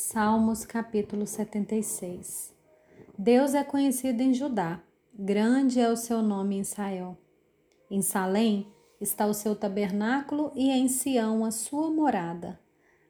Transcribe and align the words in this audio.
Salmos 0.00 0.64
capítulo 0.64 1.26
76 1.26 2.54
Deus 3.18 3.52
é 3.52 3.64
conhecido 3.64 4.22
em 4.22 4.32
Judá, 4.32 4.80
grande 5.12 5.80
é 5.80 5.90
o 5.90 5.96
seu 5.96 6.22
nome 6.22 6.54
em 6.54 6.60
Israel. 6.60 7.18
Em 7.90 8.00
Salém 8.00 8.72
está 9.00 9.26
o 9.26 9.34
seu 9.34 9.56
tabernáculo 9.56 10.52
e 10.54 10.70
em 10.70 10.88
Sião 10.88 11.44
a 11.44 11.50
sua 11.50 11.90
morada. 11.90 12.60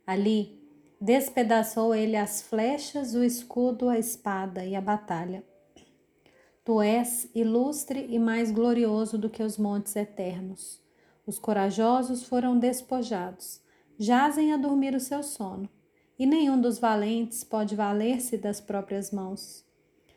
Ali 0.06 0.58
despedaçou 0.98 1.94
ele 1.94 2.16
as 2.16 2.40
flechas, 2.40 3.14
o 3.14 3.22
escudo, 3.22 3.90
a 3.90 3.98
espada 3.98 4.64
e 4.64 4.74
a 4.74 4.80
batalha. 4.80 5.44
Tu 6.64 6.80
és 6.80 7.28
ilustre 7.34 8.06
e 8.08 8.18
mais 8.18 8.50
glorioso 8.50 9.18
do 9.18 9.28
que 9.28 9.42
os 9.42 9.58
montes 9.58 9.94
eternos. 9.94 10.80
Os 11.26 11.38
corajosos 11.38 12.24
foram 12.24 12.58
despojados, 12.58 13.60
jazem 13.98 14.54
a 14.54 14.56
dormir 14.56 14.94
o 14.94 15.00
seu 15.00 15.22
sono 15.22 15.68
e 16.18 16.26
nenhum 16.26 16.60
dos 16.60 16.78
valentes 16.78 17.44
pode 17.44 17.76
valer-se 17.76 18.36
das 18.36 18.60
próprias 18.60 19.10
mãos. 19.10 19.64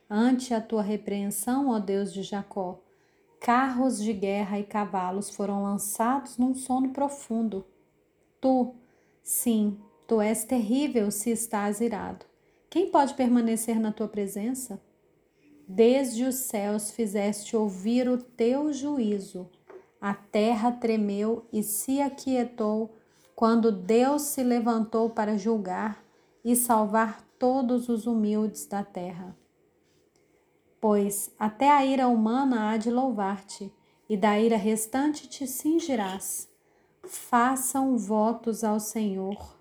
Ante 0.09 0.53
a 0.53 0.59
tua 0.59 0.81
repreensão, 0.81 1.69
ó 1.69 1.79
Deus 1.79 2.11
de 2.11 2.23
Jacó, 2.23 2.81
carros 3.39 4.01
de 4.01 4.11
guerra 4.11 4.59
e 4.59 4.63
cavalos 4.63 5.29
foram 5.29 5.63
lançados 5.63 6.37
num 6.37 6.53
sono 6.53 6.89
profundo. 6.89 7.65
Tu, 8.39 8.73
sim, 9.23 9.79
tu 10.07 10.19
és 10.19 10.43
terrível 10.43 11.11
se 11.11 11.29
estás 11.29 11.79
irado. 11.79 12.25
Quem 12.69 12.89
pode 12.89 13.13
permanecer 13.13 13.79
na 13.79 13.91
tua 13.91 14.07
presença? 14.07 14.81
Desde 15.67 16.25
os 16.25 16.35
céus 16.35 16.91
fizeste 16.91 17.55
ouvir 17.55 18.09
o 18.09 18.17
teu 18.17 18.73
juízo. 18.73 19.49
A 19.99 20.13
terra 20.13 20.71
tremeu 20.71 21.45
e 21.53 21.63
se 21.63 22.01
aquietou 22.01 22.93
quando 23.41 23.71
Deus 23.71 24.21
se 24.21 24.43
levantou 24.43 25.09
para 25.09 25.35
julgar 25.35 26.05
e 26.45 26.55
salvar 26.55 27.27
todos 27.39 27.89
os 27.89 28.05
humildes 28.05 28.67
da 28.67 28.83
terra. 28.83 29.35
Pois 30.79 31.33
até 31.39 31.67
a 31.67 31.83
ira 31.83 32.07
humana 32.07 32.69
há 32.69 32.77
de 32.77 32.91
louvar-te, 32.91 33.73
e 34.07 34.15
da 34.15 34.39
ira 34.39 34.57
restante 34.57 35.27
te 35.27 35.47
cingirás. 35.47 36.47
Façam 37.03 37.97
votos 37.97 38.63
ao 38.63 38.79
Senhor, 38.79 39.57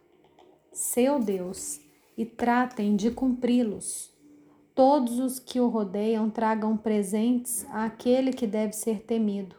seu 0.70 1.18
Deus, 1.18 1.80
e 2.18 2.26
tratem 2.26 2.94
de 2.94 3.10
cumpri-los. 3.10 4.12
Todos 4.74 5.18
os 5.18 5.38
que 5.38 5.58
o 5.58 5.68
rodeiam 5.68 6.28
tragam 6.28 6.76
presentes 6.76 7.66
àquele 7.70 8.30
que 8.30 8.46
deve 8.46 8.74
ser 8.74 9.04
temido. 9.04 9.56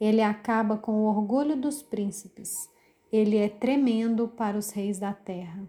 Ele 0.00 0.22
acaba 0.22 0.76
com 0.76 1.04
o 1.04 1.04
orgulho 1.04 1.54
dos 1.54 1.80
príncipes 1.80 2.68
ele 3.12 3.36
é 3.36 3.48
tremendo 3.48 4.28
para 4.28 4.56
os 4.56 4.70
reis 4.70 4.98
da 4.98 5.12
terra. 5.12 5.66